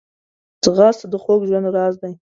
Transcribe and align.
ځغاسته 0.63 1.05
د 1.11 1.15
خوږ 1.23 1.41
ژوند 1.49 1.67
راز 1.75 1.95
دی 2.01 2.13